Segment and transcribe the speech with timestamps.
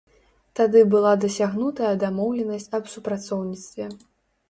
[0.59, 3.85] Тады была дасягнутая дамоўленасць аб супрацоўніцтве.